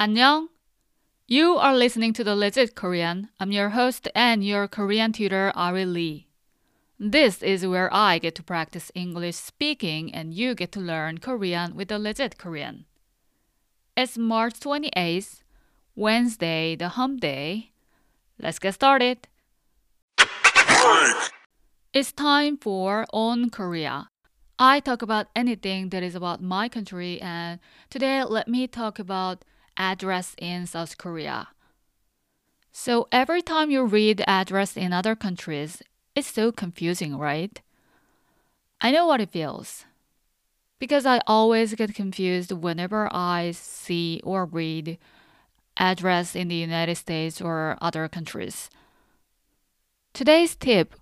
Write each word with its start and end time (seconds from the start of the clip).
안녕. 0.00 0.46
You 1.26 1.56
are 1.56 1.74
listening 1.74 2.12
to 2.12 2.22
the 2.22 2.36
Legit 2.36 2.76
Korean. 2.76 3.30
I'm 3.40 3.50
your 3.50 3.70
host 3.70 4.06
and 4.14 4.44
your 4.44 4.68
Korean 4.68 5.10
tutor, 5.10 5.50
Ari 5.56 5.86
Lee. 5.86 6.28
This 7.00 7.42
is 7.42 7.66
where 7.66 7.92
I 7.92 8.20
get 8.20 8.36
to 8.36 8.44
practice 8.44 8.92
English 8.94 9.34
speaking 9.34 10.14
and 10.14 10.32
you 10.32 10.54
get 10.54 10.70
to 10.72 10.80
learn 10.80 11.18
Korean 11.18 11.74
with 11.74 11.88
the 11.88 11.98
Legit 11.98 12.38
Korean. 12.38 12.84
It's 13.96 14.16
March 14.16 14.60
28th, 14.60 15.42
Wednesday, 15.96 16.76
the 16.76 16.90
hump 16.90 17.20
day. 17.20 17.72
Let's 18.40 18.60
get 18.60 18.74
started. 18.74 19.26
It's 21.92 22.12
time 22.12 22.56
for 22.56 23.04
On 23.12 23.50
Korea. 23.50 24.10
I 24.60 24.78
talk 24.78 25.02
about 25.02 25.26
anything 25.34 25.88
that 25.88 26.04
is 26.04 26.14
about 26.14 26.40
my 26.40 26.68
country, 26.68 27.20
and 27.20 27.58
today 27.90 28.22
let 28.22 28.46
me 28.46 28.68
talk 28.68 29.00
about 29.00 29.44
address 29.78 30.34
in 30.38 30.66
South 30.66 30.98
Korea. 30.98 31.48
So 32.72 33.08
every 33.10 33.42
time 33.42 33.70
you 33.70 33.84
read 33.84 34.22
address 34.26 34.76
in 34.76 34.92
other 34.92 35.16
countries, 35.16 35.82
it's 36.14 36.32
so 36.32 36.52
confusing, 36.52 37.16
right? 37.16 37.60
I 38.80 38.90
know 38.90 39.06
what 39.06 39.20
it 39.20 39.30
feels. 39.30 39.84
Because 40.78 41.06
I 41.06 41.20
always 41.26 41.74
get 41.74 41.94
confused 41.94 42.52
whenever 42.52 43.08
I 43.12 43.50
see 43.52 44.20
or 44.22 44.44
read 44.44 44.98
address 45.76 46.36
in 46.36 46.48
the 46.48 46.54
United 46.54 46.96
States 46.96 47.40
or 47.40 47.76
other 47.80 48.08
countries. 48.08 48.70
Today's 50.12 50.54
tip 50.54 50.94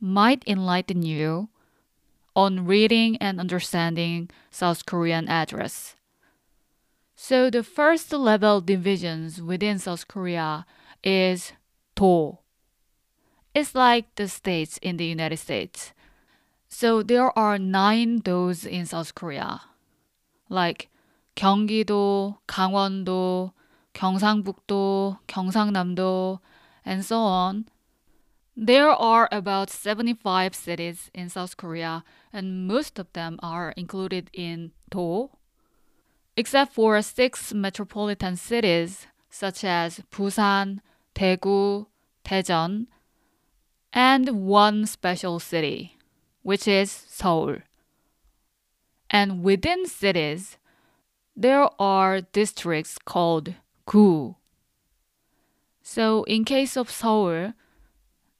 might 0.00 0.44
enlighten 0.46 1.02
you 1.02 1.48
on 2.34 2.66
reading 2.66 3.16
and 3.16 3.40
understanding 3.40 4.28
South 4.50 4.86
Korean 4.86 5.28
address. 5.28 5.95
So 7.15 7.49
the 7.49 7.63
first 7.63 8.11
level 8.11 8.61
divisions 8.61 9.41
within 9.41 9.79
South 9.79 10.07
Korea 10.07 10.65
is 11.03 11.53
do. 11.95 12.39
It's 13.53 13.75
like 13.75 14.15
the 14.15 14.27
states 14.27 14.79
in 14.81 14.97
the 14.97 15.05
United 15.05 15.37
States. 15.37 15.93
So 16.67 17.03
there 17.03 17.37
are 17.37 17.59
nine 17.59 18.19
do's 18.19 18.65
in 18.65 18.85
South 18.85 19.13
Korea, 19.13 19.61
like 20.49 20.89
경기도, 21.35 22.37
강원도, 22.47 23.51
경상북도, 23.93 25.19
경상남도, 25.27 26.39
and 26.85 27.05
so 27.05 27.19
on. 27.19 27.65
There 28.55 28.89
are 28.89 29.27
about 29.31 29.69
75 29.69 30.55
cities 30.55 31.09
in 31.13 31.29
South 31.29 31.57
Korea, 31.57 32.03
and 32.33 32.67
most 32.67 32.99
of 32.99 33.11
them 33.13 33.39
are 33.41 33.71
included 33.77 34.29
in 34.33 34.71
Do, 34.89 35.29
except 36.35 36.73
for 36.73 37.01
six 37.01 37.53
metropolitan 37.53 38.35
cities 38.35 39.07
such 39.29 39.63
as 39.63 40.01
Busan, 40.11 40.79
Daegu, 41.15 41.87
Daejeon, 42.25 42.87
and 43.93 44.45
one 44.45 44.85
special 44.85 45.39
city, 45.39 45.97
which 46.43 46.67
is 46.67 46.91
Seoul. 46.91 47.57
And 49.09 49.43
within 49.43 49.85
cities, 49.85 50.57
there 51.35 51.67
are 51.79 52.21
districts 52.21 52.97
called 53.03 53.55
gu. 53.85 54.35
So 55.81 56.23
in 56.23 56.45
case 56.45 56.77
of 56.77 56.89
Seoul, 56.89 57.53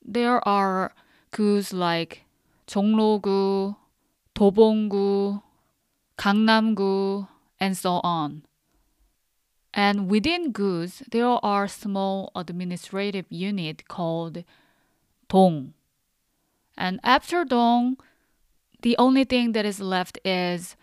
there 0.04 0.46
are 0.48 0.94
gu's 1.32 1.74
like 1.74 2.24
종로구, 2.68 3.76
도봉구, 4.36 5.42
강남구, 6.18 7.28
and 7.59 7.77
so 7.77 8.01
on. 8.03 8.45
And 9.73 10.09
within 10.09 10.53
gu's, 10.53 11.03
there 11.11 11.27
are 11.45 11.69
small 11.69 12.31
administrative 12.35 13.27
unit 13.29 13.89
called 13.89 14.43
dong. 15.29 15.75
And 16.79 16.99
after 17.03 17.45
dong, 17.45 17.99
the 18.83 18.97
only 18.99 19.25
thing 19.25 19.53
that 19.53 19.65
is 19.65 19.81
left 19.81 20.19
is 20.25 20.77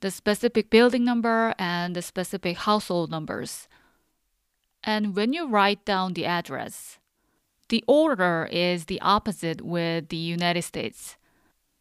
the 0.00 0.10
specific 0.10 0.70
building 0.70 1.04
number 1.04 1.54
and 1.58 1.94
the 1.94 2.02
specific 2.02 2.56
household 2.58 3.10
numbers. 3.10 3.68
And 4.82 5.14
when 5.14 5.32
you 5.32 5.48
write 5.48 5.84
down 5.84 6.14
the 6.14 6.26
address, 6.26 6.98
the 7.68 7.84
order 7.86 8.48
is 8.50 8.86
the 8.86 9.00
opposite 9.00 9.62
with 9.62 10.08
the 10.08 10.16
United 10.16 10.62
States. 10.62 11.16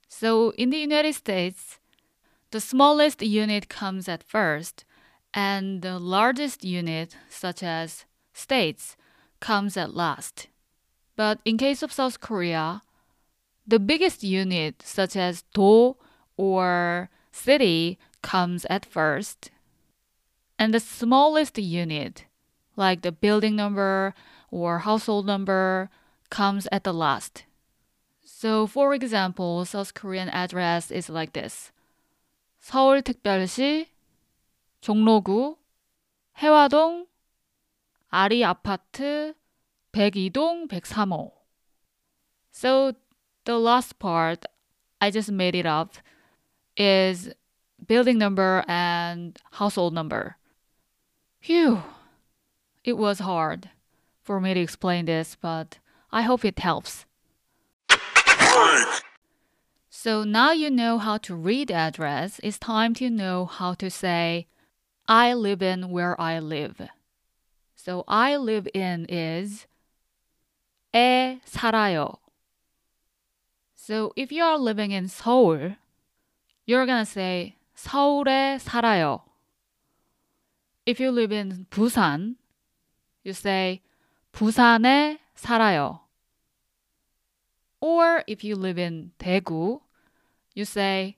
So 0.07 0.51
in 0.51 0.69
the 0.69 0.77
United 0.77 1.15
States, 1.15 1.79
the 2.51 2.59
smallest 2.59 3.21
unit 3.21 3.69
comes 3.69 4.07
at 4.07 4.23
first, 4.23 4.83
and 5.33 5.81
the 5.81 5.97
largest 5.97 6.63
unit, 6.63 7.15
such 7.29 7.63
as 7.63 8.05
states, 8.33 8.97
comes 9.39 9.77
at 9.77 9.95
last. 9.95 10.47
But 11.15 11.39
in 11.45 11.57
case 11.57 11.81
of 11.81 11.91
South 11.91 12.19
Korea, 12.19 12.81
the 13.65 13.79
biggest 13.79 14.23
unit, 14.23 14.83
such 14.83 15.15
as 15.15 15.43
do 15.53 15.95
or 16.35 17.09
city, 17.31 17.97
comes 18.21 18.65
at 18.69 18.85
first, 18.85 19.51
and 20.59 20.73
the 20.73 20.79
smallest 20.79 21.57
unit, 21.57 22.25
like 22.75 23.01
the 23.01 23.11
building 23.11 23.55
number 23.55 24.13
or 24.51 24.79
household 24.79 25.25
number, 25.25 25.89
comes 26.29 26.67
at 26.71 26.83
the 26.83 26.93
last. 26.93 27.45
So, 28.23 28.67
for 28.67 28.93
example, 28.93 29.63
South 29.65 29.93
Korean 29.93 30.29
address 30.29 30.91
is 30.91 31.09
like 31.09 31.33
this 31.33 31.71
서울특별시 32.61 33.89
종로구 34.81 35.57
혜화동 36.37 37.07
아리아파트 38.09 39.33
102동 39.91 40.69
103호. 40.69 41.31
So 42.51 42.93
the 43.45 43.59
last 43.59 43.97
part 43.99 44.45
I 44.99 45.09
just 45.11 45.31
made 45.31 45.55
it 45.55 45.65
up 45.65 45.97
is 46.77 47.33
building 47.87 48.17
number 48.17 48.63
and 48.67 49.37
household 49.51 49.93
number. 49.93 50.37
Phew. 51.41 51.81
It 52.83 52.97
was 52.97 53.19
hard 53.19 53.69
for 54.21 54.39
me 54.39 54.53
to 54.53 54.59
explain 54.59 55.05
this, 55.05 55.35
but 55.35 55.79
I 56.11 56.21
hope 56.21 56.45
it 56.45 56.59
helps. 56.59 57.05
So 60.00 60.24
now 60.24 60.52
you 60.52 60.70
know 60.70 60.98
how 60.98 61.18
to 61.18 61.34
read 61.34 61.70
address, 61.70 62.38
it's 62.42 62.58
time 62.58 62.94
to 62.94 63.10
know 63.10 63.46
how 63.46 63.74
to 63.74 63.90
say, 63.90 64.46
I 65.08 65.34
live 65.34 65.62
in 65.62 65.90
where 65.90 66.20
I 66.20 66.38
live. 66.38 66.80
So 67.74 68.04
I 68.06 68.36
live 68.36 68.68
in 68.74 69.06
is 69.08 69.66
에 70.94 71.40
살아요. 71.46 72.18
So 73.74 74.12
if 74.16 74.32
you 74.32 74.42
are 74.42 74.58
living 74.58 74.90
in 74.90 75.08
Seoul, 75.08 75.76
you're 76.66 76.86
gonna 76.86 77.06
say 77.06 77.56
서울에 77.76 78.58
살아요. 78.58 79.22
If 80.84 81.00
you 81.00 81.10
live 81.10 81.32
in 81.32 81.66
Busan, 81.70 82.36
you 83.22 83.32
say 83.32 83.82
부산에 84.32 85.18
살아요. 85.36 86.00
Or 87.80 88.24
if 88.26 88.42
you 88.42 88.56
live 88.56 88.78
in 88.78 89.12
대구, 89.18 89.80
you 90.54 90.64
say 90.64 91.16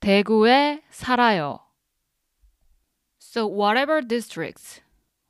대구에 0.00 0.82
살아요. 0.90 1.60
So 3.18 3.46
whatever 3.46 4.00
districts, 4.00 4.80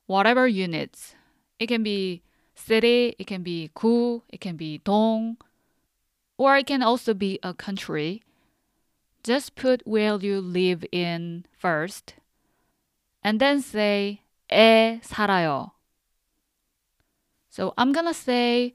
whatever 0.07 0.47
units, 0.47 1.15
it 1.59 1.67
can 1.67 1.83
be 1.83 2.23
city, 2.55 3.15
it 3.19 3.27
can 3.27 3.43
be 3.43 3.69
구, 3.75 4.23
it 4.29 4.39
can 4.39 4.55
be 4.55 4.79
동, 4.79 5.37
or 6.37 6.57
it 6.57 6.65
can 6.67 6.81
also 6.81 7.13
be 7.13 7.39
a 7.43 7.53
country. 7.53 8.23
Just 9.23 9.55
put 9.55 9.81
where 9.85 10.15
you 10.15 10.41
live 10.41 10.83
in 10.91 11.45
first, 11.51 12.15
and 13.23 13.39
then 13.39 13.61
say 13.61 14.21
에 14.49 14.99
살아요. 15.03 15.71
So 17.49 17.73
I'm 17.77 17.91
gonna 17.91 18.13
say 18.13 18.73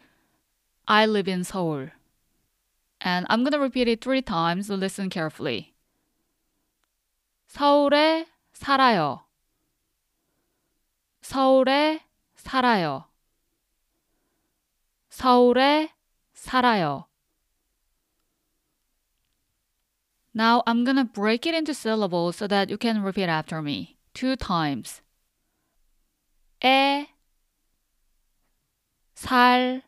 I 0.86 1.06
live 1.06 1.26
in 1.26 1.42
Seoul. 1.42 1.88
And 3.00 3.26
I'm 3.28 3.44
gonna 3.44 3.58
repeat 3.58 3.88
it 3.88 4.02
three 4.02 4.22
times, 4.22 4.68
so 4.68 4.74
listen 4.74 5.10
carefully. 5.10 5.74
서울에 7.48 8.26
살아요. 8.52 9.20
서울에 11.22 12.00
살아요. 12.36 13.04
서울에 15.10 15.90
살아요. 16.34 17.06
Now 20.34 20.62
I'm 20.66 20.84
gonna 20.84 21.04
break 21.04 21.46
it 21.46 21.54
into 21.54 21.72
syllables 21.72 22.36
so 22.36 22.46
that 22.46 22.68
you 22.68 22.76
can 22.76 23.02
repeat 23.02 23.28
after 23.28 23.62
me 23.62 23.96
two 24.12 24.36
times. 24.36 25.00
에, 26.62 27.06
살, 29.14 29.82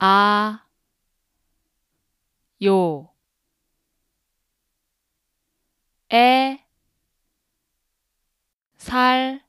아, 0.00 0.62
요, 2.63 3.13
에, 6.11 6.65
살, 8.77 9.41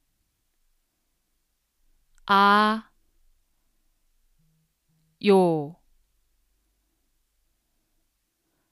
아, 2.26 2.90
요. 5.24 5.76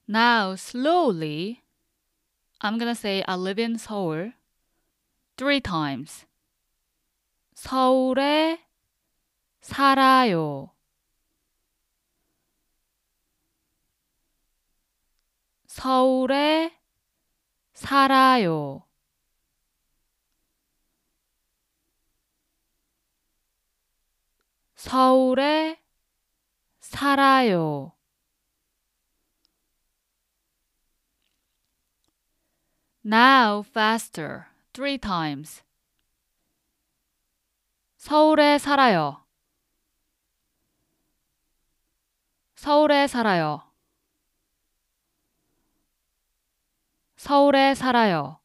Now, 0.08 0.54
slowly, 0.54 1.62
I'm 2.60 2.78
gonna 2.78 2.94
say 2.94 3.24
I 3.26 3.34
live 3.34 3.58
in 3.58 3.76
Seoul 3.78 4.32
three 5.36 5.60
times. 5.60 6.26
서울에 7.54 8.60
살아요. 9.60 10.75
서울에 15.76 16.74
살아요. 17.74 18.82
서울에 24.74 25.78
살아요. 26.80 27.92
Now 33.04 33.62
faster. 33.68 34.44
서울에 37.98 38.56
살아요. 38.56 39.26
서울에 42.54 43.06
살아요. 43.06 43.65
서울에 47.25 47.75
살아요. 47.75 48.41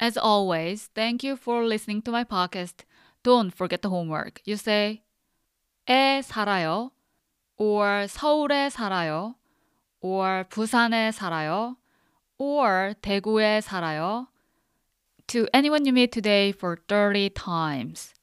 As 0.00 0.16
always, 0.16 0.90
thank 0.94 1.24
you 1.24 1.36
for 1.36 1.64
listening 1.64 2.02
to 2.02 2.12
my 2.12 2.22
podcast. 2.22 2.84
Don't 3.24 3.52
forget 3.52 3.82
the 3.82 3.90
homework. 3.90 4.40
You 4.44 4.56
say 4.56 5.02
에 5.88 6.22
살아요 6.22 6.92
or 7.56 8.06
서울에 8.06 8.70
살아요 8.70 9.34
or 10.00 10.44
부산에 10.48 11.10
살아요 11.10 11.76
or 12.38 12.94
대구에 13.02 13.60
살아요 13.60 14.28
to 15.26 15.46
anyone 15.52 15.84
you 15.84 15.92
meet 15.92 16.12
today 16.12 16.52
for 16.52 16.76
30 16.88 17.30
times. 17.30 18.14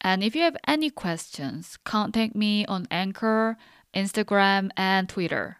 And 0.00 0.22
if 0.22 0.36
you 0.36 0.42
have 0.42 0.56
any 0.66 0.90
questions, 0.90 1.78
contact 1.84 2.34
me 2.34 2.64
on 2.66 2.86
Anchor, 2.90 3.56
Instagram, 3.94 4.70
and 4.76 5.08
Twitter. 5.08 5.58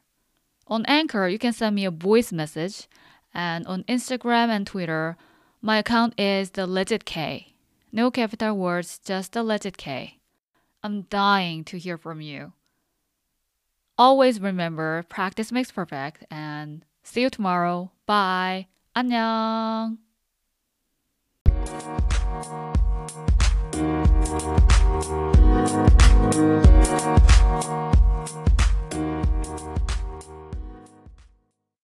On 0.68 0.84
Anchor, 0.86 1.28
you 1.28 1.38
can 1.38 1.52
send 1.52 1.74
me 1.74 1.84
a 1.84 1.90
voice 1.90 2.32
message, 2.32 2.86
and 3.34 3.66
on 3.66 3.84
Instagram 3.84 4.48
and 4.48 4.66
Twitter, 4.66 5.16
my 5.62 5.78
account 5.78 6.18
is 6.18 6.50
the 6.50 6.66
legit 6.66 7.04
K. 7.04 7.54
No 7.92 8.10
capital 8.10 8.56
words, 8.56 8.98
just 9.04 9.32
the 9.32 9.42
legit 9.42 9.76
K. 9.76 10.18
I'm 10.82 11.02
dying 11.02 11.64
to 11.64 11.78
hear 11.78 11.96
from 11.96 12.20
you. 12.20 12.52
Always 13.98 14.40
remember, 14.40 15.04
practice 15.08 15.50
makes 15.50 15.70
perfect, 15.70 16.24
and 16.30 16.84
see 17.02 17.22
you 17.22 17.30
tomorrow. 17.30 17.90
Bye. 18.06 18.66
안녕. 18.96 19.98
Thank 24.28 24.56
you. 27.64 27.95